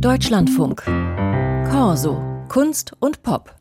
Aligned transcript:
Deutschlandfunk. 0.00 0.82
Corso. 1.70 2.20
Kunst 2.48 2.92
und 3.00 3.22
Pop. 3.22 3.54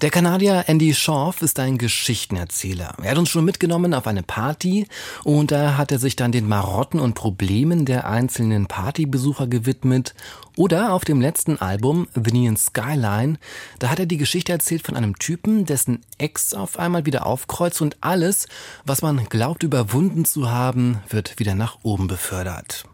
Der 0.00 0.10
Kanadier 0.10 0.64
Andy 0.68 0.94
Schorf 0.94 1.42
ist 1.42 1.58
ein 1.58 1.78
Geschichtenerzähler. 1.78 2.94
Er 3.02 3.10
hat 3.10 3.18
uns 3.18 3.28
schon 3.28 3.44
mitgenommen 3.44 3.92
auf 3.92 4.06
eine 4.06 4.22
Party 4.22 4.86
und 5.24 5.50
da 5.50 5.76
hat 5.76 5.90
er 5.90 5.98
sich 5.98 6.14
dann 6.14 6.30
den 6.30 6.48
Marotten 6.48 7.00
und 7.00 7.14
Problemen 7.14 7.84
der 7.86 8.08
einzelnen 8.08 8.66
Partybesucher 8.66 9.48
gewidmet. 9.48 10.14
Oder 10.56 10.92
auf 10.92 11.04
dem 11.04 11.20
letzten 11.20 11.58
Album, 11.60 12.06
The 12.14 12.32
Neon 12.32 12.56
Skyline, 12.56 13.38
da 13.80 13.90
hat 13.90 13.98
er 13.98 14.06
die 14.06 14.16
Geschichte 14.16 14.52
erzählt 14.52 14.86
von 14.86 14.96
einem 14.96 15.18
Typen, 15.18 15.66
dessen 15.66 16.02
Ex 16.18 16.54
auf 16.54 16.78
einmal 16.78 17.04
wieder 17.04 17.26
aufkreuzt 17.26 17.82
und 17.82 17.96
alles, 18.00 18.46
was 18.84 19.02
man 19.02 19.28
glaubt 19.28 19.64
überwunden 19.64 20.24
zu 20.24 20.50
haben, 20.50 20.98
wird 21.08 21.40
wieder 21.40 21.56
nach 21.56 21.78
oben 21.82 22.06
befördert. 22.06 22.86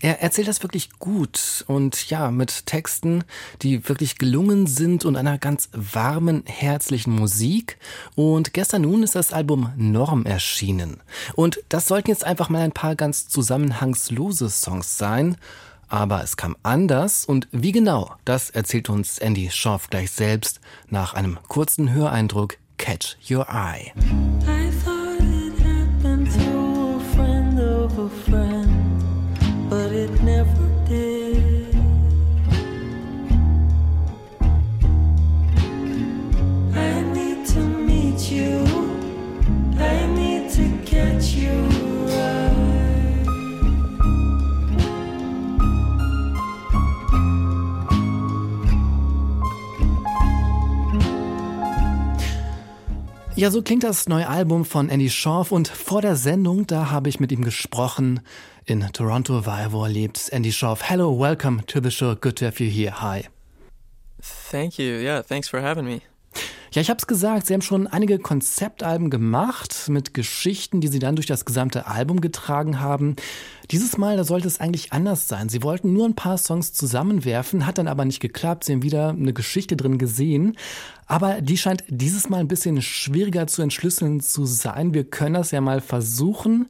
Er 0.00 0.22
erzählt 0.22 0.48
das 0.48 0.62
wirklich 0.62 0.90
gut 0.98 1.64
und 1.66 2.08
ja, 2.10 2.30
mit 2.30 2.66
Texten, 2.66 3.24
die 3.62 3.88
wirklich 3.88 4.18
gelungen 4.18 4.66
sind 4.66 5.04
und 5.04 5.16
einer 5.16 5.38
ganz 5.38 5.68
warmen, 5.72 6.42
herzlichen 6.46 7.14
Musik. 7.14 7.78
Und 8.14 8.54
gestern 8.54 8.82
nun 8.82 9.02
ist 9.02 9.14
das 9.14 9.32
Album 9.32 9.72
Norm 9.76 10.26
erschienen. 10.26 11.00
Und 11.34 11.60
das 11.68 11.86
sollten 11.86 12.10
jetzt 12.10 12.24
einfach 12.24 12.48
mal 12.48 12.62
ein 12.62 12.72
paar 12.72 12.96
ganz 12.96 13.28
zusammenhangslose 13.28 14.50
Songs 14.50 14.98
sein. 14.98 15.36
Aber 15.88 16.22
es 16.22 16.36
kam 16.36 16.54
anders 16.62 17.24
und 17.24 17.48
wie 17.50 17.72
genau, 17.72 18.14
das 18.26 18.50
erzählt 18.50 18.90
uns 18.90 19.18
Andy 19.18 19.50
Schorf 19.50 19.88
gleich 19.88 20.10
selbst 20.10 20.60
nach 20.90 21.14
einem 21.14 21.38
kurzen 21.48 21.92
Höreindruck 21.92 22.58
Catch 22.76 23.16
Your 23.30 23.46
Eye. 23.48 23.92
Ja, 53.38 53.52
so 53.52 53.62
klingt 53.62 53.84
das 53.84 54.08
neue 54.08 54.26
Album 54.26 54.64
von 54.64 54.88
Andy 54.88 55.08
Schorf 55.08 55.52
und 55.52 55.68
vor 55.68 56.02
der 56.02 56.16
Sendung, 56.16 56.66
da 56.66 56.90
habe 56.90 57.08
ich 57.08 57.20
mit 57.20 57.30
ihm 57.30 57.44
gesprochen. 57.44 58.18
In 58.64 58.80
Toronto, 58.92 59.46
weil 59.46 59.70
wo 59.70 59.84
er 59.84 59.90
lebt. 59.90 60.32
Andy 60.32 60.50
Schorf. 60.50 60.90
Hello, 60.90 61.16
welcome 61.16 61.64
to 61.66 61.78
the 61.80 61.92
show. 61.92 62.16
Good 62.16 62.34
to 62.40 62.46
have 62.46 62.58
you 62.58 62.68
here. 62.68 63.00
Hi. 63.00 63.28
Thank 64.20 64.76
you. 64.76 64.98
Yeah, 64.98 65.22
thanks 65.22 65.48
for 65.48 65.60
having 65.60 65.84
me. 65.84 66.00
Ja, 66.72 66.82
ich 66.82 66.90
habe 66.90 66.98
es 66.98 67.06
gesagt, 67.06 67.46
Sie 67.46 67.54
haben 67.54 67.62
schon 67.62 67.86
einige 67.86 68.18
Konzeptalben 68.18 69.08
gemacht 69.08 69.88
mit 69.88 70.12
Geschichten, 70.12 70.80
die 70.80 70.88
Sie 70.88 70.98
dann 70.98 71.16
durch 71.16 71.26
das 71.26 71.44
gesamte 71.44 71.86
Album 71.86 72.20
getragen 72.20 72.80
haben. 72.80 73.16
Dieses 73.70 73.96
Mal, 73.96 74.16
da 74.16 74.24
sollte 74.24 74.48
es 74.48 74.60
eigentlich 74.60 74.92
anders 74.92 75.28
sein. 75.28 75.48
Sie 75.48 75.62
wollten 75.62 75.92
nur 75.92 76.06
ein 76.06 76.14
paar 76.14 76.36
Songs 76.36 76.72
zusammenwerfen, 76.72 77.66
hat 77.66 77.78
dann 77.78 77.88
aber 77.88 78.04
nicht 78.04 78.20
geklappt. 78.20 78.64
Sie 78.64 78.72
haben 78.72 78.82
wieder 78.82 79.10
eine 79.10 79.32
Geschichte 79.32 79.76
drin 79.76 79.98
gesehen. 79.98 80.56
Aber 81.06 81.40
die 81.40 81.56
scheint 81.56 81.84
dieses 81.88 82.28
Mal 82.28 82.40
ein 82.40 82.48
bisschen 82.48 82.82
schwieriger 82.82 83.46
zu 83.46 83.62
entschlüsseln 83.62 84.20
zu 84.20 84.44
sein. 84.44 84.92
Wir 84.92 85.04
können 85.04 85.34
das 85.34 85.50
ja 85.50 85.60
mal 85.60 85.80
versuchen. 85.80 86.68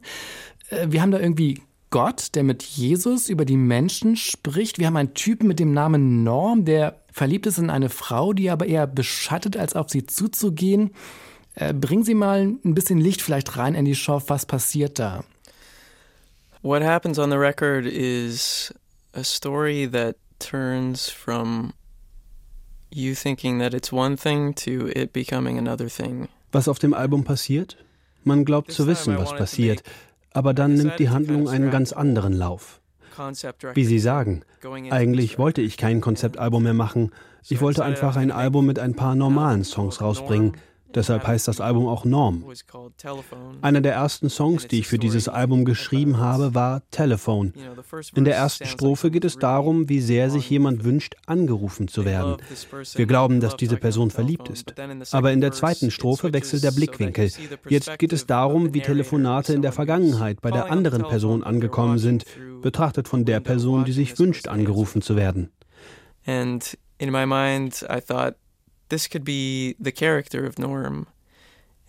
Äh, 0.69 0.87
wir 0.89 1.01
haben 1.01 1.11
da 1.11 1.19
irgendwie 1.19 1.61
Gott, 1.89 2.35
der 2.35 2.43
mit 2.43 2.63
Jesus 2.63 3.29
über 3.29 3.45
die 3.45 3.57
Menschen 3.57 4.15
spricht. 4.15 4.77
Wir 4.77 4.87
haben 4.87 4.97
einen 4.97 5.13
Typen 5.13 5.47
mit 5.47 5.59
dem 5.59 5.73
Namen 5.73 6.23
Norm, 6.23 6.65
der 6.65 6.99
verliebt 7.11 7.47
ist 7.47 7.57
in 7.57 7.69
eine 7.69 7.89
Frau, 7.89 8.33
die 8.33 8.49
aber 8.49 8.67
eher 8.67 8.87
beschattet, 8.87 9.57
als 9.57 9.75
auf 9.75 9.89
sie 9.89 10.05
zuzugehen. 10.05 10.91
Äh, 11.55 11.73
bringen 11.73 12.03
Sie 12.03 12.13
mal 12.13 12.41
ein 12.41 12.75
bisschen 12.75 12.99
Licht 12.99 13.21
vielleicht 13.21 13.57
rein 13.57 13.75
in 13.75 13.85
die 13.85 13.95
Show. 13.95 14.21
Was 14.27 14.45
passiert 14.45 14.99
da? 14.99 15.23
What 16.61 16.83
happens 16.83 17.17
on 17.17 17.31
the 17.31 17.37
record 17.37 17.85
is 17.85 18.73
a 19.13 19.23
story 19.23 19.89
that 19.91 20.15
turns 20.39 21.09
from 21.09 21.73
you 22.91 23.13
thinking 23.13 23.59
that 23.59 23.73
it's 23.73 23.91
one 23.91 24.17
thing 24.17 24.53
to 24.55 24.87
it 24.87 25.13
becoming 25.13 25.57
another 25.57 25.89
thing. 25.89 26.27
Was 26.51 26.67
auf 26.67 26.79
dem 26.79 26.93
Album 26.93 27.23
passiert? 27.23 27.77
Man 28.23 28.45
glaubt 28.45 28.71
zu 28.71 28.87
wissen, 28.87 29.17
was 29.17 29.35
passiert, 29.35 29.83
aber 30.33 30.53
dann 30.53 30.73
nimmt 30.73 30.99
die 30.99 31.09
Handlung 31.09 31.49
einen 31.49 31.71
ganz 31.71 31.93
anderen 31.93 32.33
Lauf. 32.33 32.81
Wie 33.73 33.85
Sie 33.85 33.99
sagen, 33.99 34.43
eigentlich 34.89 35.37
wollte 35.37 35.61
ich 35.61 35.77
kein 35.77 35.99
Konzeptalbum 35.99 36.63
mehr 36.63 36.73
machen. 36.73 37.11
Ich 37.47 37.61
wollte 37.61 37.83
einfach 37.83 38.15
ein 38.15 38.31
Album 38.31 38.65
mit 38.65 38.79
ein 38.79 38.95
paar 38.95 39.15
normalen 39.15 39.63
Songs 39.63 40.01
rausbringen, 40.01 40.53
Deshalb 40.95 41.27
heißt 41.27 41.47
das 41.47 41.61
Album 41.61 41.87
auch 41.87 42.03
Norm. 42.03 42.45
Einer 43.61 43.81
der 43.81 43.93
ersten 43.93 44.29
Songs, 44.29 44.67
die 44.67 44.79
ich 44.79 44.87
für 44.87 44.97
dieses 44.97 45.27
Album 45.27 45.65
geschrieben 45.65 46.17
habe, 46.17 46.55
war 46.55 46.81
Telephone. 46.91 47.53
In 48.15 48.25
der 48.25 48.35
ersten 48.35 48.65
Strophe 48.65 49.11
geht 49.11 49.25
es 49.25 49.37
darum, 49.37 49.87
wie 49.87 50.01
sehr 50.01 50.29
sich 50.29 50.49
jemand 50.49 50.83
wünscht, 50.83 51.15
angerufen 51.25 51.87
zu 51.87 52.05
werden. 52.05 52.37
Wir 52.95 53.05
glauben, 53.05 53.39
dass 53.39 53.55
diese 53.55 53.77
Person 53.77 54.09
verliebt 54.09 54.49
ist. 54.49 54.73
Aber 55.11 55.31
in 55.31 55.41
der 55.41 55.51
zweiten 55.51 55.91
Strophe 55.91 56.33
wechselt 56.33 56.63
der 56.63 56.71
Blickwinkel. 56.71 57.31
Jetzt 57.67 57.99
geht 57.99 58.13
es 58.13 58.25
darum, 58.25 58.73
wie 58.73 58.81
Telefonate 58.81 59.53
in 59.53 59.61
der 59.61 59.71
Vergangenheit 59.71 60.41
bei 60.41 60.51
der 60.51 60.71
anderen 60.71 61.03
Person 61.03 61.43
angekommen 61.43 61.99
sind, 61.99 62.25
betrachtet 62.61 63.07
von 63.07 63.25
der 63.25 63.39
Person, 63.39 63.85
die 63.85 63.93
sich 63.93 64.17
wünscht, 64.17 64.47
angerufen 64.47 65.01
zu 65.01 65.15
werden. 65.15 65.51
And 66.25 66.77
in 66.97 67.11
my 67.11 67.25
mind, 67.25 67.85
I 67.89 68.01
thought 68.01 68.35
this 68.89 69.09
could 69.09 69.23
be 69.23 69.75
the 69.79 69.91
character 69.91 70.45
of 70.45 70.57
Norm. 70.57 71.07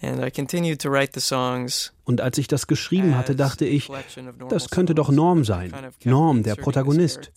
And 0.02 0.24
I 0.24 0.30
continued 0.30 0.80
to 0.80 0.90
write 0.90 1.12
the 1.12 1.20
songs. 1.20 1.92
Und 2.04 2.22
als 2.22 2.38
ich 2.38 2.48
das 2.48 2.66
geschrieben 2.66 3.18
hatte, 3.18 3.36
dachte 3.36 3.66
ich, 3.66 3.90
das 4.48 4.70
könnte 4.70 4.94
doch 4.94 5.10
Norm 5.10 5.44
sein. 5.44 5.72
Norm, 6.04 6.42
der 6.42 6.54
Protagonist. 6.54 7.30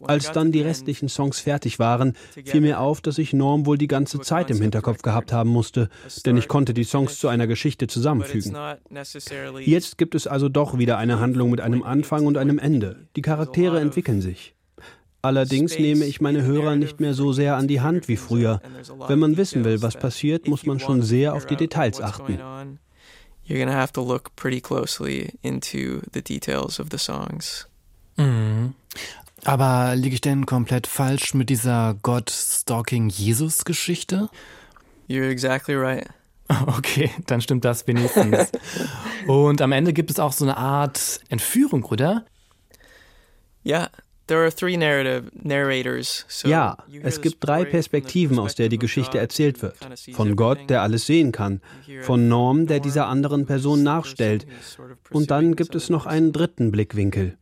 Als 0.00 0.32
dann 0.32 0.50
die 0.50 0.60
restlichen 0.60 1.08
Songs 1.08 1.38
fertig 1.38 1.78
waren, 1.78 2.14
fiel 2.44 2.62
mir 2.62 2.80
auf, 2.80 3.00
dass 3.00 3.16
ich 3.18 3.32
Norm 3.32 3.64
wohl 3.64 3.78
die 3.78 3.86
ganze 3.86 4.20
Zeit 4.20 4.50
im 4.50 4.60
Hinterkopf 4.60 5.02
gehabt 5.02 5.32
haben 5.32 5.50
musste, 5.50 5.88
denn 6.26 6.36
ich 6.36 6.48
konnte 6.48 6.74
die 6.74 6.84
Songs 6.84 7.20
zu 7.20 7.28
einer 7.28 7.46
Geschichte 7.46 7.86
zusammenfügen. 7.86 8.56
Jetzt 9.60 9.98
gibt 9.98 10.16
es 10.16 10.26
also 10.26 10.48
doch 10.48 10.78
wieder 10.78 10.98
eine 10.98 11.20
Handlung 11.20 11.50
mit 11.50 11.60
einem 11.60 11.84
Anfang 11.84 12.26
und 12.26 12.36
einem 12.36 12.58
Ende. 12.58 13.06
Die 13.14 13.22
Charaktere 13.22 13.78
entwickeln 13.78 14.20
sich. 14.20 14.56
Allerdings 15.20 15.76
nehme 15.78 16.04
ich 16.04 16.20
meine 16.20 16.42
Hörer 16.42 16.76
nicht 16.76 17.00
mehr 17.00 17.12
so 17.12 17.32
sehr 17.32 17.56
an 17.56 17.66
die 17.66 17.80
Hand 17.80 18.06
wie 18.06 18.16
früher. 18.16 18.62
Wenn 19.08 19.18
man 19.18 19.36
wissen 19.36 19.64
will, 19.64 19.82
was 19.82 19.96
passiert, 19.96 20.46
muss 20.46 20.64
man 20.64 20.78
schon 20.78 21.02
sehr 21.02 21.34
auf 21.34 21.44
die 21.46 21.56
Details 21.56 22.00
achten. 22.00 22.38
You're 23.46 23.58
gonna 23.58 23.74
have 23.74 23.92
to 23.94 24.06
look 24.06 24.36
pretty 24.36 24.60
closely 24.60 25.32
into 25.42 26.02
the 26.12 26.22
details 26.22 26.78
of 26.78 26.86
the 26.90 26.98
songs. 26.98 27.66
Mhm. 28.16 28.74
Aber 29.44 29.96
liege 29.96 30.14
ich 30.14 30.20
denn 30.20 30.46
komplett 30.46 30.86
falsch 30.86 31.32
mit 31.32 31.48
dieser 31.48 31.96
God-Stalking-Jesus-Geschichte? 32.02 34.28
You're 35.08 35.30
exactly 35.30 35.74
right. 35.74 36.06
Okay, 36.66 37.10
dann 37.26 37.42
stimmt 37.42 37.66
das 37.66 37.86
wenigstens. 37.86 38.50
Und 39.26 39.60
am 39.60 39.72
Ende 39.72 39.92
gibt 39.92 40.10
es 40.10 40.18
auch 40.18 40.32
so 40.32 40.46
eine 40.46 40.56
Art 40.56 41.20
Entführung, 41.28 41.84
oder? 41.84 42.24
Ja, 43.62 43.90
ja, 46.44 46.76
es 47.02 47.20
gibt 47.20 47.36
drei 47.40 47.64
Perspektiven, 47.64 48.38
aus 48.38 48.54
der 48.54 48.68
die 48.68 48.78
Geschichte 48.78 49.18
erzählt 49.18 49.62
wird. 49.62 49.76
Von 50.12 50.36
Gott, 50.36 50.58
der 50.68 50.82
alles 50.82 51.06
sehen 51.06 51.32
kann, 51.32 51.60
von 52.02 52.28
Norm, 52.28 52.66
der 52.66 52.80
dieser 52.80 53.06
anderen 53.06 53.46
Person 53.46 53.82
nachstellt, 53.82 54.46
und 55.10 55.30
dann 55.30 55.56
gibt 55.56 55.74
es 55.74 55.90
noch 55.90 56.06
einen 56.06 56.32
dritten 56.32 56.70
Blickwinkel. 56.70 57.36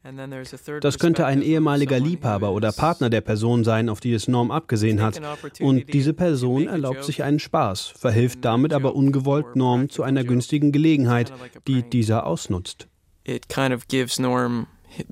Das 0.80 0.98
könnte 0.98 1.26
ein 1.26 1.42
ehemaliger 1.42 1.98
Liebhaber 1.98 2.52
oder 2.52 2.72
Partner 2.72 3.10
der 3.10 3.20
Person 3.20 3.64
sein, 3.64 3.88
auf 3.88 4.00
die 4.00 4.12
es 4.12 4.28
Norm 4.28 4.50
abgesehen 4.50 5.02
hat, 5.02 5.20
und 5.60 5.92
diese 5.92 6.12
Person 6.12 6.66
erlaubt 6.68 7.04
sich 7.04 7.22
einen 7.22 7.38
Spaß, 7.38 7.92
verhilft 7.96 8.44
damit 8.44 8.72
aber 8.72 8.94
ungewollt 8.94 9.56
Norm 9.56 9.88
zu 9.88 10.02
einer 10.02 10.24
günstigen 10.24 10.72
Gelegenheit, 10.72 11.32
die 11.66 11.82
dieser 11.82 12.26
ausnutzt. 12.26 12.88
It 13.24 13.48
kind 13.48 13.74
of 13.74 13.88
gives 13.88 14.20
Norm 14.20 14.68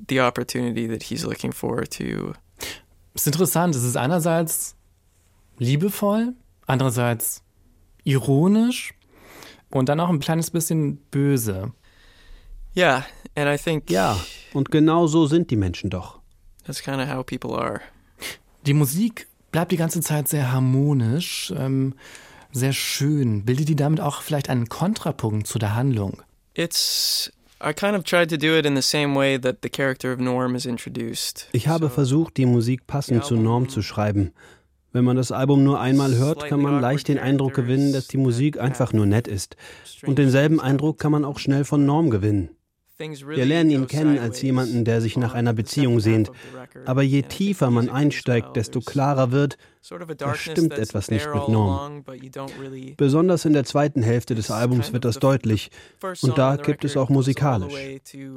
the 0.09 0.21
opportunity 0.21 0.87
that 0.87 1.03
he's 1.03 1.23
looking 1.23 1.51
for 1.51 1.83
to. 1.85 2.33
Es 3.13 3.21
ist 3.21 3.27
interessant. 3.27 3.75
Es 3.75 3.83
ist 3.83 3.97
einerseits 3.97 4.75
liebevoll, 5.57 6.33
andererseits 6.65 7.43
ironisch 8.03 8.93
und 9.69 9.89
dann 9.89 9.99
auch 9.99 10.09
ein 10.09 10.19
kleines 10.19 10.51
bisschen 10.51 10.97
böse. 11.11 11.71
Yeah, 12.75 13.05
and 13.35 13.47
I 13.47 13.61
think. 13.61 13.89
Ja, 13.89 14.19
und 14.53 14.69
genau 14.71 15.07
so 15.07 15.27
sind 15.27 15.49
die 15.49 15.55
Menschen 15.55 15.89
doch. 15.89 16.19
That's 16.65 16.81
kind 16.81 16.97
of 16.97 17.09
how 17.09 17.25
people 17.25 17.57
are. 17.57 17.81
Die 18.65 18.73
Musik 18.73 19.27
bleibt 19.51 19.71
die 19.71 19.77
ganze 19.77 20.01
Zeit 20.01 20.27
sehr 20.27 20.51
harmonisch, 20.51 21.53
ähm, 21.55 21.93
sehr 22.51 22.73
schön. 22.73 23.45
Bildet 23.45 23.69
die 23.69 23.75
damit 23.75 24.01
auch 24.01 24.21
vielleicht 24.21 24.49
einen 24.49 24.67
Kontrapunkt 24.67 25.47
zu 25.47 25.59
der 25.59 25.75
Handlung? 25.75 26.21
It's 26.53 27.31
Ich 31.51 31.67
habe 31.67 31.89
versucht, 31.89 32.37
die 32.37 32.45
Musik 32.45 32.85
passend 32.85 33.25
zu 33.25 33.35
Norm 33.35 33.69
zu 33.69 33.81
schreiben. 33.81 34.33
Wenn 34.93 35.03
man 35.03 35.17
das 35.17 35.31
Album 35.31 35.63
nur 35.63 35.81
einmal 35.81 36.15
hört, 36.15 36.45
kann 36.45 36.61
man 36.61 36.79
leicht 36.79 37.07
den 37.07 37.17
Eindruck 37.17 37.55
gewinnen, 37.55 37.91
dass 37.91 38.07
die 38.07 38.17
Musik 38.17 38.59
einfach 38.59 38.93
nur 38.93 39.07
nett 39.07 39.27
ist. 39.27 39.57
Und 40.05 40.19
denselben 40.19 40.61
Eindruck 40.61 40.99
kann 40.99 41.11
man 41.11 41.25
auch 41.25 41.39
schnell 41.39 41.65
von 41.65 41.87
Norm 41.87 42.11
gewinnen. 42.11 42.49
Wir 42.97 43.45
lernen 43.45 43.71
ihn 43.71 43.87
kennen 43.87 44.19
als 44.19 44.41
jemanden, 44.41 44.85
der 44.85 45.01
sich 45.01 45.17
nach 45.17 45.33
einer 45.33 45.53
Beziehung 45.53 45.99
sehnt. 45.99 46.31
Aber 46.85 47.01
je 47.01 47.23
tiefer 47.23 47.69
man 47.69 47.89
einsteigt, 47.89 48.55
desto 48.55 48.79
klarer 48.79 49.31
wird, 49.31 49.57
da 50.17 50.33
stimmt 50.33 50.73
etwas 50.73 51.11
nicht 51.11 51.27
mit 51.33 51.49
Norm. 51.49 52.05
Besonders 52.95 53.43
in 53.45 53.53
der 53.53 53.65
zweiten 53.65 54.01
Hälfte 54.01 54.33
des 54.33 54.49
Albums 54.49 54.93
wird 54.93 55.03
das 55.03 55.19
deutlich. 55.19 55.71
Und 56.21 56.37
da 56.37 56.55
gibt 56.55 56.85
es 56.85 56.95
auch 56.95 57.09
musikalisch. 57.09 57.73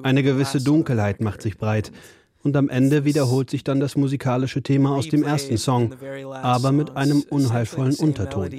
Eine 0.03 0.23
gewisse 0.25 0.63
Dunkelheit 0.63 1.21
macht 1.21 1.41
sich 1.41 1.57
breit. 1.57 1.93
Und 2.43 2.57
am 2.57 2.69
Ende 2.69 3.05
wiederholt 3.05 3.51
sich 3.51 3.65
dann 3.65 3.81
das 3.81 3.97
musikalische 3.97 4.63
Thema 4.63 4.95
aus 4.95 5.09
dem 5.09 5.23
ersten 5.23 5.59
Song, 5.59 5.95
aber 6.33 6.73
mit 6.73 6.97
einem 6.97 7.23
unheilvollen 7.31 7.95
Unterton. 7.97 8.51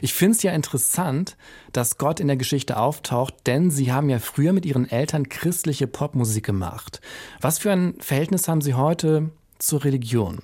Ich 0.00 0.14
finde 0.14 0.36
es 0.36 0.42
ja 0.42 0.52
interessant, 0.52 1.36
dass 1.72 1.98
Gott 1.98 2.20
in 2.20 2.26
der 2.26 2.36
Geschichte 2.36 2.76
auftaucht, 2.76 3.34
denn 3.46 3.70
Sie 3.70 3.92
haben 3.92 4.08
ja 4.10 4.18
früher 4.18 4.52
mit 4.52 4.66
Ihren 4.66 4.90
Eltern 4.90 5.28
christliche 5.28 5.86
Popmusik 5.86 6.44
gemacht. 6.44 7.00
Was 7.40 7.58
für 7.58 7.72
ein 7.72 7.94
Verhältnis 7.98 8.48
haben 8.48 8.60
Sie 8.60 8.74
heute 8.74 9.30
zur 9.58 9.84
Religion? 9.84 10.42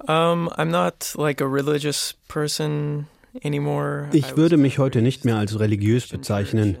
Um, 0.00 0.48
I'm 0.50 0.66
not 0.66 1.14
like 1.16 1.40
a 1.40 1.46
religious 1.46 2.14
person 2.28 3.06
anymore. 3.42 4.08
Ich 4.12 4.36
würde 4.36 4.56
mich 4.56 4.78
heute 4.78 5.02
nicht 5.02 5.24
mehr 5.24 5.36
als 5.36 5.58
religiös 5.58 6.06
bezeichnen. 6.08 6.76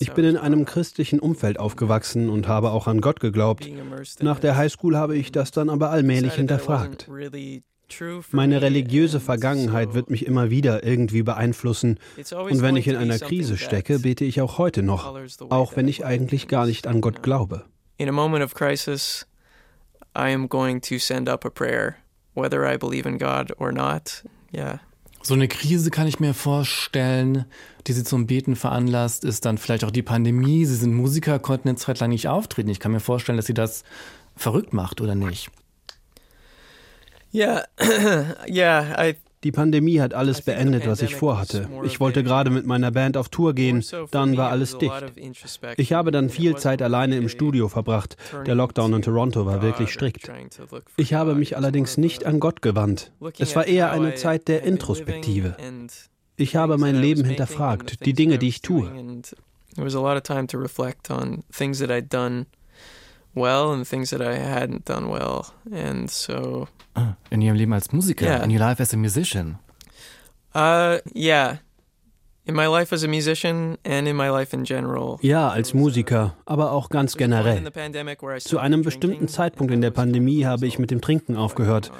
Ich 0.00 0.12
bin 0.12 0.24
in 0.24 0.36
einem 0.36 0.64
christlichen 0.66 1.18
Umfeld 1.18 1.58
aufgewachsen 1.58 2.28
und 2.28 2.46
habe 2.46 2.72
auch 2.72 2.86
an 2.86 3.00
Gott 3.00 3.20
geglaubt. 3.20 3.66
Nach 4.20 4.38
der 4.38 4.56
Highschool 4.56 4.96
habe 4.96 5.16
ich 5.16 5.32
das 5.32 5.50
dann 5.50 5.70
aber 5.70 5.90
allmählich 5.90 6.34
hinterfragt. 6.34 7.08
Meine 8.32 8.62
religiöse 8.62 9.20
Vergangenheit 9.20 9.94
wird 9.94 10.10
mich 10.10 10.26
immer 10.26 10.50
wieder 10.50 10.84
irgendwie 10.84 11.22
beeinflussen. 11.22 11.98
Und 12.16 12.62
wenn 12.62 12.76
ich 12.76 12.86
in 12.86 12.96
einer 12.96 13.18
Krise 13.18 13.56
stecke, 13.56 14.00
bete 14.00 14.24
ich 14.24 14.40
auch 14.40 14.58
heute 14.58 14.82
noch, 14.82 15.16
auch 15.50 15.76
wenn 15.76 15.88
ich 15.88 16.04
eigentlich 16.04 16.48
gar 16.48 16.66
nicht 16.66 16.86
an 16.86 17.00
Gott 17.00 17.22
glaube. 17.22 17.64
In 17.96 18.08
a 18.08 18.12
moment 18.12 18.44
of 18.44 18.54
crisis, 18.54 19.26
I 20.16 20.32
am 20.32 20.48
going 20.48 20.80
to 20.82 20.98
send 20.98 21.28
up 21.28 21.44
a 21.44 21.50
prayer, 21.50 21.96
whether 22.34 22.64
I 22.64 22.76
believe 22.76 23.08
in 23.08 23.18
God 23.18 23.52
or 23.58 23.72
not. 23.72 24.24
Yeah. 24.54 24.80
So 25.22 25.34
eine 25.34 25.48
Krise 25.48 25.90
kann 25.90 26.06
ich 26.06 26.20
mir 26.20 26.32
vorstellen, 26.32 27.44
die 27.86 27.92
Sie 27.92 28.04
zum 28.04 28.26
Beten 28.26 28.54
veranlasst, 28.54 29.24
ist 29.24 29.44
dann 29.44 29.58
vielleicht 29.58 29.84
auch 29.84 29.90
die 29.90 30.02
Pandemie. 30.02 30.64
Sie 30.64 30.76
sind 30.76 30.94
Musiker, 30.94 31.38
konnten 31.38 31.68
eine 31.68 31.76
Zeit 31.76 31.98
lang 32.00 32.10
nicht 32.10 32.28
auftreten. 32.28 32.68
Ich 32.68 32.80
kann 32.80 32.92
mir 32.92 33.00
vorstellen, 33.00 33.36
dass 33.36 33.46
Sie 33.46 33.54
das 33.54 33.82
verrückt 34.36 34.72
macht, 34.72 35.00
oder 35.00 35.14
nicht? 35.14 35.50
Ja, 37.30 37.64
ja, 38.46 39.06
I 39.06 39.14
die 39.44 39.52
Pandemie 39.52 40.00
hat 40.00 40.14
alles 40.14 40.42
beendet, 40.42 40.88
was 40.88 41.00
ich 41.00 41.14
vorhatte. 41.14 41.68
Ich 41.84 42.00
wollte 42.00 42.24
gerade 42.24 42.50
mit 42.50 42.66
meiner 42.66 42.90
Band 42.90 43.16
auf 43.16 43.28
Tour 43.28 43.54
gehen, 43.54 43.84
dann 44.10 44.36
war 44.36 44.50
alles 44.50 44.78
dicht. 44.78 45.04
Ich 45.76 45.92
habe 45.92 46.10
dann 46.10 46.28
viel 46.28 46.56
Zeit 46.56 46.82
alleine 46.82 47.16
im 47.16 47.28
Studio 47.28 47.68
verbracht. 47.68 48.16
Der 48.46 48.56
Lockdown 48.56 48.94
in 48.94 49.02
Toronto 49.02 49.46
war 49.46 49.62
wirklich 49.62 49.92
strikt. 49.92 50.28
Ich 50.96 51.14
habe 51.14 51.36
mich 51.36 51.56
allerdings 51.56 51.98
nicht 51.98 52.26
an 52.26 52.40
Gott 52.40 52.62
gewandt. 52.62 53.12
Es 53.38 53.54
war 53.54 53.66
eher 53.66 53.92
eine 53.92 54.16
Zeit 54.16 54.48
der 54.48 54.64
Introspektive. 54.64 55.54
Ich 56.34 56.56
habe 56.56 56.76
mein 56.76 56.96
Leben 56.96 57.24
hinterfragt, 57.24 58.04
die 58.06 58.14
Dinge, 58.14 58.38
die 58.38 58.48
ich 58.48 58.60
tue. 58.60 58.90
There 59.74 59.86
was 59.86 59.94
a 59.94 60.00
lot 60.00 60.16
of 60.16 60.22
time 60.24 60.48
to 60.48 60.58
reflect 60.58 61.08
on 61.08 61.44
things 61.52 61.78
that 61.78 61.90
I'd 61.90 62.08
done 62.08 62.46
well 63.34 63.72
and 63.72 63.86
things 63.86 64.10
that 64.10 64.20
I 64.20 64.36
hadn't 64.36 64.84
done 64.84 65.08
well. 65.08 65.46
And 65.72 66.10
so. 66.10 66.68
Ah, 66.94 67.16
in 67.30 67.40
Ihrem 67.40 67.56
Leben 67.56 67.72
als 67.72 67.92
Musiker, 67.92 68.24
yeah. 68.24 68.44
in 68.44 68.50
your 68.50 68.60
life 68.60 68.80
as 68.80 68.92
a 68.92 68.96
musician. 68.96 69.58
Uh, 70.54 70.98
yeah. 71.14 71.58
In 72.46 72.54
my 72.54 72.66
life 72.66 72.94
as 72.94 73.04
a 73.04 73.08
musician 73.08 73.76
and 73.84 74.08
in 74.08 74.16
my 74.16 74.30
life 74.30 74.54
in 74.56 74.64
general. 74.64 75.18
Ja, 75.20 75.50
als 75.50 75.74
Musiker, 75.74 76.34
aber 76.46 76.72
auch 76.72 76.88
ganz 76.88 77.16
generell. 77.16 77.62
Zu 78.40 78.58
einem 78.58 78.82
bestimmten 78.82 79.28
Zeitpunkt 79.28 79.72
in 79.72 79.82
der 79.82 79.90
Pandemie 79.90 80.46
habe 80.46 80.66
ich 80.66 80.78
mit 80.78 80.90
dem 80.90 81.02
Trinken 81.02 81.36
aufgehört. 81.36 81.92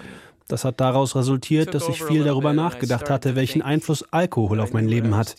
Das 0.48 0.64
hat 0.64 0.80
daraus 0.80 1.14
resultiert, 1.14 1.74
dass 1.74 1.88
ich 1.88 2.02
viel 2.02 2.24
darüber 2.24 2.52
nachgedacht 2.54 3.10
hatte, 3.10 3.36
welchen 3.36 3.60
Einfluss 3.62 4.02
Alkohol 4.10 4.60
auf 4.60 4.72
mein 4.72 4.88
Leben 4.88 5.14
hat. 5.14 5.36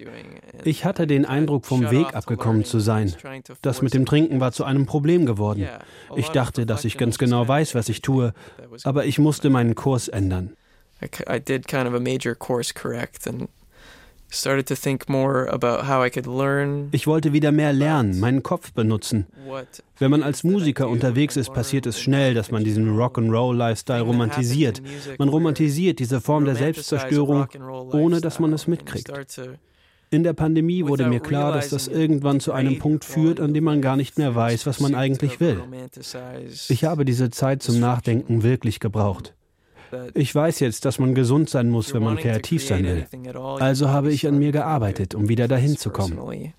Ich 0.64 0.86
hatte 0.86 1.08
den 1.08 1.26
Eindruck, 1.26 1.66
vom 1.66 1.90
Weg 1.90 2.16
abgekommen 2.16 2.64
zu 2.64 2.80
sein. 2.80 3.14
Das 3.62 3.82
mit 3.82 3.94
dem 3.94 4.06
Trinken 4.06 4.40
war 4.40 4.52
zu 4.52 4.64
einem 4.64 4.86
Problem 4.86 5.26
geworden. 5.26 5.68
Ich 6.16 6.30
dachte, 6.30 6.66
dass 6.66 6.86
ich 6.86 6.98
ganz 6.98 7.18
genau 7.18 7.48
weiß, 7.48 7.76
was 7.76 7.90
ich 7.90 8.02
tue, 8.02 8.34
aber 8.84 9.06
ich 9.06 9.18
musste 9.20 9.50
meinen 9.50 9.76
Kurs 9.76 10.08
ändern. 10.08 10.54
I 11.02 11.40
did 11.40 11.68
kind 11.68 11.88
of 11.88 11.94
a 11.94 12.00
major 12.00 12.36
course 12.36 12.74
correct 12.74 13.26
and 13.26 13.50
ich 16.92 17.08
wollte 17.08 17.34
wieder 17.34 17.52
mehr 17.52 17.74
lernen, 17.74 18.20
meinen 18.20 18.44
Kopf 18.44 18.74
benutzen. 18.74 19.26
Wenn 19.98 20.12
man 20.12 20.24
als 20.24 20.44
Musiker 20.44 20.88
unterwegs 20.88 21.36
ist, 21.36 21.52
passiert 21.52 21.86
es 21.88 22.00
schnell, 22.00 22.36
dass 22.36 22.52
man 22.52 22.64
diesen 22.64 22.96
Rock'n'Roll-Lifestyle 22.96 24.02
romantisiert. 24.02 24.82
Man 25.18 25.30
romantisiert 25.30 26.00
diese 26.00 26.22
Form 26.22 26.46
der 26.46 26.56
Selbstzerstörung, 26.56 27.48
ohne 27.92 28.22
dass 28.22 28.40
man 28.40 28.54
es 28.54 28.68
mitkriegt. 28.68 29.12
In 30.12 30.24
der 30.24 30.34
Pandemie 30.34 30.88
wurde 30.88 31.08
mir 31.08 31.20
klar, 31.20 31.52
dass 31.54 31.70
das 31.70 31.88
irgendwann 31.88 32.40
zu 32.40 32.52
einem 32.52 32.80
Punkt 32.80 33.06
führt, 33.06 33.40
an 33.40 33.54
dem 33.54 33.64
man 33.64 33.82
gar 33.82 33.96
nicht 33.96 34.18
mehr 34.18 34.34
weiß, 34.34 34.66
was 34.66 34.80
man 34.80 34.96
eigentlich 34.96 35.40
will. 35.40 35.62
Ich 36.70 36.84
habe 36.84 37.06
diese 37.06 37.30
Zeit 37.30 37.62
zum 37.62 37.80
Nachdenken 37.80 38.42
wirklich 38.44 38.80
gebraucht. 38.80 39.36
Ich 40.14 40.34
weiß 40.34 40.60
jetzt, 40.60 40.86
dass 40.86 41.00
man 41.00 41.16
gesund 41.16 41.50
sein 41.50 41.70
muss, 41.70 41.94
wenn 41.94 42.04
man 42.04 42.18
kreativ 42.18 42.66
sein 42.66 42.84
will. 42.84 43.06
Also 43.60 43.90
habe 43.90 44.12
ich 44.12 44.28
an 44.28 44.38
mir 44.38 44.52
gearbeitet, 44.52 45.16
um 45.16 45.30
wieder 45.30 45.48
dahin 45.48 45.78
zu 45.78 45.90
kommen. 45.90 46.54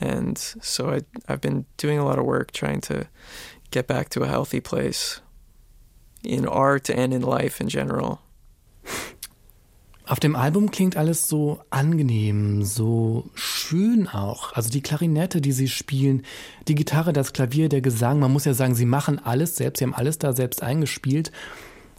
And 0.00 0.38
so 0.38 0.90
I, 0.90 1.02
I've 1.28 1.40
been 1.40 1.66
doing 1.76 1.98
a 1.98 2.02
lot 2.02 2.18
of 2.18 2.24
work 2.24 2.52
trying 2.54 2.80
to 2.82 3.04
get 3.70 3.86
back 3.86 4.08
to 4.10 4.22
a 4.22 4.26
healthy 4.26 4.60
place 4.60 5.20
in 6.22 6.48
art 6.48 6.88
and 6.88 7.12
in 7.12 7.20
life 7.20 7.62
in 7.62 7.68
general. 7.68 8.18
Auf 10.06 10.18
dem 10.18 10.34
Album 10.34 10.72
klingt 10.72 10.96
alles 10.96 11.28
so 11.28 11.60
angenehm, 11.70 12.64
so 12.64 13.30
schön 13.34 14.08
auch. 14.08 14.54
Also 14.54 14.68
die 14.68 14.80
Klarinette, 14.80 15.40
die 15.40 15.52
sie 15.52 15.68
spielen, 15.68 16.24
die 16.66 16.74
Gitarre, 16.74 17.12
das 17.12 17.32
Klavier, 17.32 17.68
der 17.68 17.80
Gesang. 17.80 18.18
Man 18.18 18.32
muss 18.32 18.44
ja 18.44 18.52
sagen, 18.52 18.74
sie 18.74 18.86
machen 18.86 19.20
alles 19.20 19.54
selbst, 19.54 19.78
sie 19.78 19.84
haben 19.84 19.94
alles 19.94 20.18
da 20.18 20.32
selbst 20.32 20.64
eingespielt. 20.64 21.30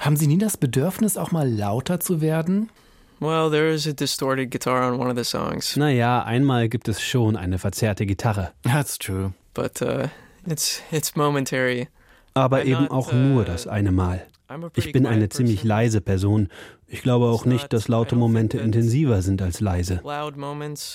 Haben 0.02 0.16
Sie 0.16 0.26
nie 0.26 0.40
das 0.40 0.58
Bedürfnis, 0.58 1.16
auch 1.16 1.32
mal 1.32 1.48
lauter 1.48 2.00
zu 2.00 2.22
werden? 2.22 2.72
Well, 3.20 3.52
there 3.52 3.72
is 3.72 3.88
a 3.88 3.92
distorted 3.92 4.50
guitar 4.50 4.92
on 4.92 5.00
one 5.00 5.12
of 5.12 5.16
the 5.16 5.24
songs. 5.24 5.76
Naja, 5.76 6.24
einmal 6.24 6.70
gibt 6.70 6.88
es 6.88 7.04
schon 7.04 7.36
eine 7.36 7.60
verzerrte 7.60 8.08
Gitarre. 8.08 8.52
That's 8.64 8.98
true. 8.98 9.34
But 9.54 9.80
uh, 9.80 10.08
it's, 10.48 10.82
it's 10.92 11.16
momentary. 11.16 11.88
Aber 12.34 12.66
eben 12.66 12.88
auch 12.88 13.14
nur 13.14 13.44
uh, 13.44 13.46
das 13.46 13.68
eine 13.68 13.92
Mal. 13.92 14.26
Ich 14.76 14.92
bin 14.92 15.06
eine 15.06 15.30
ziemlich 15.30 15.64
leise 15.64 16.02
Person. 16.02 16.50
Ich 16.88 17.04
glaube 17.04 17.28
auch 17.28 17.46
nicht, 17.46 17.72
dass 17.72 17.88
laute 17.88 18.16
Momente 18.16 18.58
intensiver 18.58 19.22
sind 19.22 19.44
als 19.44 19.60
leise. 19.60 20.02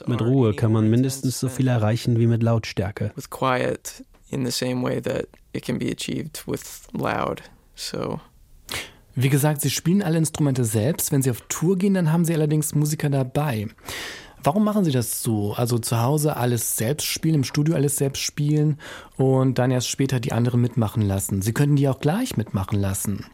Mit 0.06 0.20
Ruhe 0.20 0.52
kann 0.54 0.72
man 0.72 0.90
mindestens 0.90 1.38
so 1.38 1.48
viel 1.48 1.68
erreichen 1.68 2.18
wie 2.18 2.26
mit 2.26 2.42
Lautstärke. 2.42 3.12
With 3.14 3.30
quiet 3.30 4.04
in 4.30 4.44
the 4.44 4.50
same 4.50 4.82
way 4.82 5.00
that 5.00 5.28
it 5.52 5.64
can 5.64 5.78
be 5.78 5.92
achieved 5.92 6.42
with 6.48 6.88
loud. 6.92 7.42
So 7.76 8.20
wie 9.16 9.30
gesagt, 9.30 9.62
Sie 9.62 9.70
spielen 9.70 10.02
alle 10.02 10.18
Instrumente 10.18 10.64
selbst. 10.64 11.11
Wenn 11.11 11.23
Sie 11.23 11.30
auf 11.30 11.40
Tour 11.49 11.76
gehen, 11.76 11.94
dann 11.94 12.12
haben 12.12 12.25
Sie 12.25 12.35
allerdings 12.35 12.75
Musiker 12.75 13.08
dabei. 13.08 13.66
Warum 14.44 14.62
machen 14.62 14.85
Sie 14.85 14.92
das 14.92 15.23
so? 15.23 15.54
Also 15.54 15.78
zu 15.78 16.00
Hause 16.00 16.37
alles 16.37 16.76
selbst 16.76 17.06
spielen, 17.06 17.37
im 17.37 17.44
Studio 17.44 17.75
alles 17.75 17.96
selbst 17.96 18.23
spielen 18.23 18.78
und 19.16 19.58
dann 19.58 19.70
erst 19.73 19.88
später 19.88 20.20
die 20.20 20.32
anderen 20.32 20.61
mitmachen 20.61 21.02
lassen. 21.02 21.42
Sie 21.42 21.52
könnten 21.52 21.76
die 21.76 21.88
auch 21.88 21.99
gleich 21.99 22.37
mitmachen 22.37 22.78
lassen. 22.78 23.25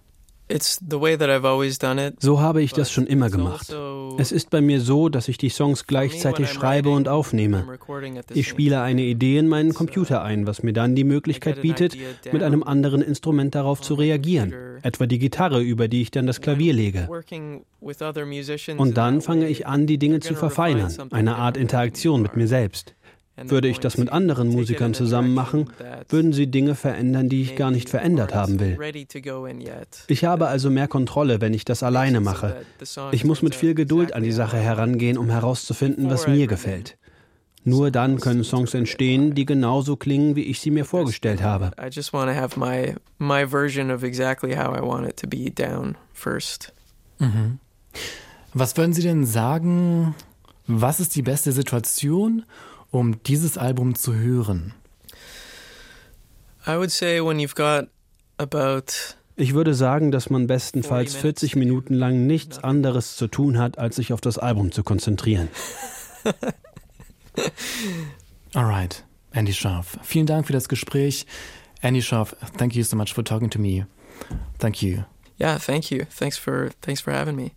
So 2.21 2.41
habe 2.41 2.63
ich 2.63 2.73
das 2.73 2.91
schon 2.91 3.07
immer 3.07 3.31
gemacht. 3.31 3.73
Also 3.73 4.17
es 4.19 4.33
ist 4.33 4.51
bei 4.51 4.61
mir 4.61 4.81
so, 4.81 5.09
dass 5.09 5.29
ich 5.29 5.39
die 5.39 5.49
Songs 5.49 5.87
gleichzeitig 5.87 6.49
schreibe 6.51 6.91
und 6.91 7.09
aufnehme. 7.09 7.79
Ich 8.35 8.49
spiele 8.49 8.83
eine 8.83 9.03
Idee 9.03 9.39
in 9.39 9.49
meinen 9.49 9.75
Computer 9.75 10.23
ein, 10.23 10.47
was 10.47 10.63
mir 10.63 10.73
dann 10.73 10.95
die 10.95 11.05
Möglichkeit 11.05 11.63
bietet, 11.63 11.97
mit 12.33 12.43
einem 12.43 12.63
anderen 12.63 13.03
Instrument 13.03 13.55
darauf 13.55 13.81
zu 13.81 13.95
reagieren, 13.95 14.53
etwa 14.83 15.07
die 15.07 15.19
Gitarre, 15.19 15.63
über 15.63 15.89
die 15.89 16.03
ich 16.03 16.11
dann 16.11 16.27
das 16.27 16.41
Klavier 16.41 16.73
lege. 16.73 17.09
Und 18.77 18.97
dann 18.97 19.21
fange 19.21 19.49
ich 19.49 19.67
an, 19.67 19.87
die 19.87 19.99
Dinge 19.99 20.21
zu 20.21 20.35
verfeinern, 20.35 20.93
eine 21.11 21.37
Art 21.37 21.57
Interaktion 21.57 22.23
mit 22.23 22.37
mir 22.37 22.47
selbst. 22.47 22.95
Würde 23.37 23.69
ich 23.69 23.81
das 23.81 23.97
mit 23.97 24.13
anderen 24.13 24.49
Musikern 24.49 24.93
zusammen 24.93 25.33
machen, 25.33 25.71
würden 26.09 26.33
sie 26.33 26.49
Dinge 26.49 26.75
verändern, 26.75 27.29
die 27.29 27.43
ich 27.43 27.57
gar 27.57 27.71
nicht 27.71 27.89
verändert 27.89 28.35
haben 28.35 28.61
will. 28.61 28.79
Ich 30.09 30.25
habe 30.25 30.49
also 30.49 30.71
mehr 30.71 30.89
Kontrolle, 30.89 31.41
wenn 31.41 31.55
ich 31.55 31.65
das 31.65 31.83
alleine 31.83 32.21
mache. 32.21 32.65
Ich 33.13 33.25
muss 33.25 33.43
mit 33.43 33.55
viel 33.55 33.75
Geduld 33.75 34.13
an 34.13 34.23
die 34.23 34.33
Sache 34.33 34.59
herangehen, 34.59 35.17
um 35.17 35.31
herauszufinden, 35.31 36.11
was 36.11 36.27
mir 36.27 36.47
gefällt. 36.47 36.99
Nur 37.65 37.91
dann 37.93 38.19
können 38.19 38.43
Songs 38.43 38.75
entstehen, 38.75 39.35
die 39.35 39.47
genauso 39.47 39.97
klingen, 39.97 40.35
wie 40.35 40.43
ich 40.43 40.61
sie 40.61 40.73
mir 40.73 40.85
vorgestellt 40.85 41.43
habe. 41.43 41.71
I 41.81 41.89
just 41.91 42.13
want 42.13 42.29
to 42.29 42.37
have 42.37 42.59
my 42.59 42.95
my 43.19 43.49
version 43.49 43.91
of 43.91 44.03
exactly 44.03 44.57
how 44.57 44.77
I 44.77 44.81
want 44.81 45.09
it 45.09 45.17
to 45.19 45.29
be 45.29 45.49
down 45.49 45.97
first. 46.13 46.73
Mhm. 47.21 47.61
Was 48.53 48.77
würden 48.77 48.93
Sie 48.93 49.03
denn 49.03 49.25
sagen, 49.25 50.15
was 50.67 51.01
ist 51.01 51.15
die 51.15 51.23
beste 51.23 51.53
Situation, 51.53 52.45
um 52.93 53.21
dieses 53.25 53.59
Album 53.59 53.97
zu 53.97 54.15
hören? 54.15 54.75
I 56.65 56.77
would 56.77 56.93
say 56.93 57.21
when 57.21 57.39
you've 57.39 57.57
got 57.57 57.89
about 58.39 59.17
ich 59.35 59.55
würde 59.55 59.75
sagen, 59.75 60.11
dass 60.13 60.29
man 60.31 60.47
bestenfalls 60.47 61.17
40 61.17 61.57
Minuten 61.57 61.95
lang 61.95 62.27
nichts 62.27 62.63
anderes 62.63 63.17
zu 63.17 63.29
tun 63.29 63.59
hat, 63.59 63.79
als 63.79 63.97
sich 63.97 64.13
auf 64.13 64.21
das 64.21 64.37
Album 64.39 64.73
zu 64.73 64.85
konzentrieren. 64.85 65.49
Alright, 68.55 69.05
Andy 69.33 69.55
Scharf. 69.55 69.99
Vielen 70.03 70.27
Dank 70.27 70.47
für 70.47 70.53
das 70.53 70.69
Gespräch. 70.69 71.27
Andy 71.81 72.03
Scharf, 72.03 72.37
thank 72.59 72.75
you 72.77 72.85
so 72.85 72.95
much 72.95 73.15
for 73.15 73.25
talking 73.25 73.49
to 73.51 73.59
me. 73.59 73.87
Thank 74.59 74.83
you. 74.83 75.05
Yeah, 75.41 75.59
thank 75.59 75.91
you. 75.91 76.05
Thanks 76.11 76.37
for 76.37 76.71
thanks 76.83 77.01
for 77.01 77.13
having 77.13 77.35
me. 77.35 77.53